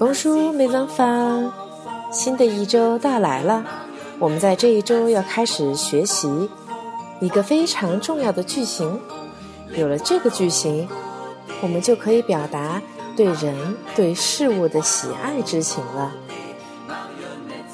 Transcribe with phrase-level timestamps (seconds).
[0.00, 1.04] 蒙叔没办法，
[2.10, 3.62] 新的一周到来了，
[4.18, 6.48] 我们在这一周要开始学习
[7.20, 8.98] 一个非常重要的句型。
[9.74, 10.88] 有了这个句型，
[11.60, 12.80] 我们就可以表达
[13.14, 16.10] 对人对事物的喜爱之情了。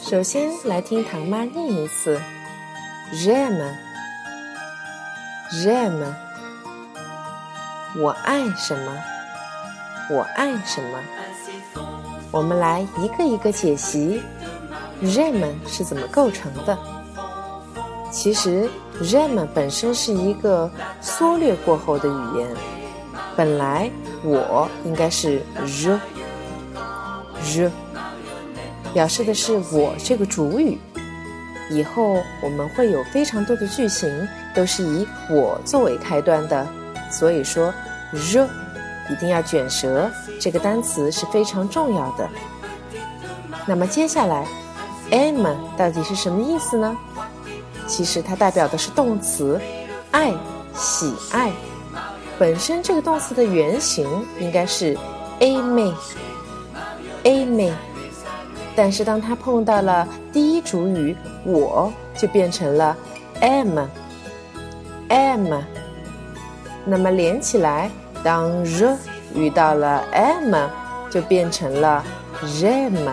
[0.02, 2.20] 首先来听唐妈念一次
[3.14, 3.72] ：Jam，Jam，
[8.00, 9.00] 我爱什么？
[10.10, 10.98] 我爱什么？”
[12.30, 14.20] 我们来一个一个解析
[15.02, 16.78] ，“j'aime” 是怎么构成的。
[18.10, 18.68] 其实
[19.02, 20.70] ，“j'aime” 本身是一个
[21.00, 22.48] 缩略过后的语言。
[23.36, 23.90] 本来
[24.22, 26.00] 我应该是 “je”，“je”，
[28.92, 30.78] 表示的是我这个主语。
[31.70, 36.66] 以后我们会有非常多的句型都是以我作为开端的，
[37.10, 37.72] 所以说
[38.12, 38.46] “je”。
[39.10, 42.28] 一定要卷舌，这个单词是非常重要的。
[43.66, 44.46] 那么接下来
[45.10, 46.96] ，am 到底是什么意思呢？
[47.86, 49.60] 其实它代表的是动词，
[50.10, 50.32] 爱、
[50.74, 51.52] 喜爱。
[52.38, 54.08] 本身这个动词的原型
[54.40, 54.96] 应该是
[55.40, 55.92] amy，amy，
[58.74, 62.96] 但是当它碰到了第一主语我，就变成了
[63.40, 63.88] am，am。
[66.84, 67.90] 那么连起来。
[68.22, 68.96] 当 r
[69.34, 70.68] 遇到了 m，
[71.10, 72.04] 就变成了
[72.42, 73.10] rem。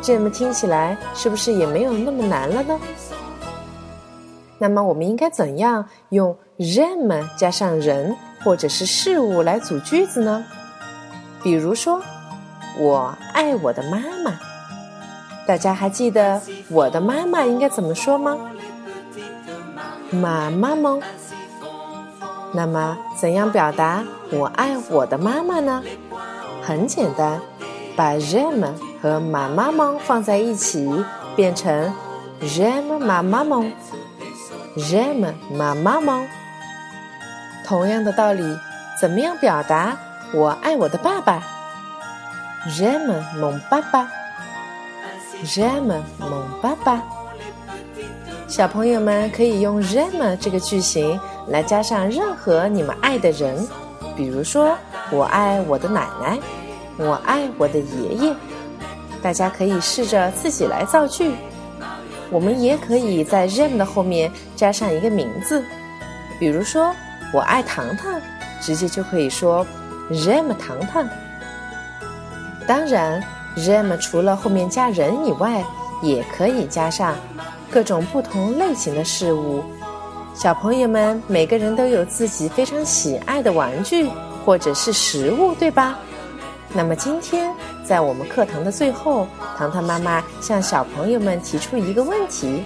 [0.00, 2.78] 这么听起来是不是也没有那么难了呢？
[4.58, 10.44] 那么我们应该怎样用 rem 加上人或者是事物来组句子呢？
[11.42, 12.00] 比如说，
[12.78, 14.38] 我爱我的妈妈。
[15.44, 18.38] 大家还记得我的妈妈应该怎么说吗？
[20.10, 21.00] 妈妈吗？
[22.54, 25.82] 那么，怎样表达我爱我的妈妈呢？
[26.62, 27.40] 很简单，
[27.96, 30.86] 把 j'aime 和妈妈们放在一起，
[31.34, 31.90] 变成
[32.42, 33.72] j'aime 妈妈们
[34.76, 36.28] ，j'aime 妈妈们。
[37.66, 38.42] 同样的道理，
[39.00, 39.96] 怎么样表达
[40.34, 41.42] 我爱我的爸爸
[42.68, 47.00] ？j'aime mon papa，j'aime mon papa。
[48.52, 51.18] 小朋友们可以用 j'aime 这个句型。
[51.48, 53.66] 来加上任何你们爱的人，
[54.14, 54.76] 比如说
[55.10, 56.38] 我爱我的奶奶，
[56.98, 58.36] 我爱我的爷爷。
[59.22, 61.32] 大家可以试着自己来造句。
[62.28, 65.64] 我们也可以在 them 的后面加上一个名字，
[66.38, 66.94] 比如说
[67.32, 68.20] 我爱糖糖，
[68.60, 69.66] 直接就可以说
[70.10, 71.08] them 糖糖。
[72.66, 73.24] 当然
[73.56, 75.64] ，them 除了后面加人以外，
[76.02, 77.16] 也可以加上
[77.72, 79.64] 各种不同类型的事物。
[80.34, 84.10] 小朋友们，每个人都有自己非常喜爱的玩具
[84.44, 85.98] 或者是食物，对吧？
[86.74, 87.50] 那么今天
[87.84, 92.62] 在我们课堂的最后，糖糖妈妈向小朋友们提出一个问题：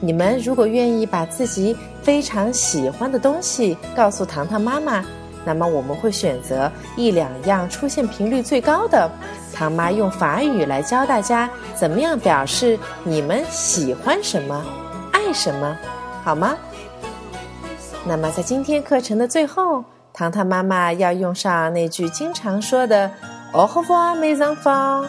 [0.00, 5.04] 你们如果愿意把自己非常喜欢的东西告诉糖糖妈妈，
[5.44, 9.10] 那么我们会选择一两样出现频率最高的。
[9.52, 14.64] 糖妈用法语来教大家怎么样表示你们喜欢什么、
[15.12, 15.76] 爱什么，
[16.24, 16.56] 好吗？
[18.04, 23.10] 那么，在今天课程的最后，糖糖妈妈要用上那句经常说的
[23.52, 25.06] “au revoir mes enfants”，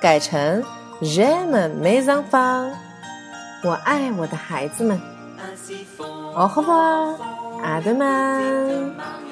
[0.00, 0.62] 改成
[1.00, 2.70] “j'aime mes enfants”。
[3.62, 5.00] 我爱我的孩子们。
[6.34, 7.14] au revoir，
[7.62, 9.23] 阿德曼。